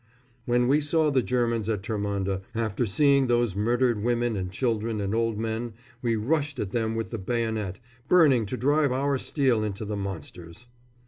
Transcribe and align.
When 0.45 0.67
we 0.67 0.79
saw 0.79 1.11
the 1.11 1.21
Germans 1.21 1.69
at 1.69 1.83
Termonde, 1.83 2.41
after 2.55 2.87
seeing 2.87 3.27
those 3.27 3.55
murdered 3.55 4.01
women 4.01 4.35
and 4.35 4.49
children 4.51 4.99
and 4.99 5.13
old 5.13 5.37
men, 5.37 5.73
we 6.01 6.15
rushed 6.15 6.57
at 6.59 6.71
them 6.71 6.95
with 6.95 7.11
the 7.11 7.19
bayonet, 7.19 7.79
burning 8.07 8.47
to 8.47 8.57
drive 8.57 8.91
our 8.91 9.19
steel 9.19 9.63
into 9.63 9.85
the 9.85 9.95
monsters. 9.95 10.65